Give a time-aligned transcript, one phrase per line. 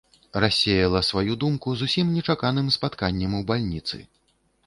[0.43, 4.01] Рассеяла сваю думку зусім нечаканым спатканнем у бальніцы.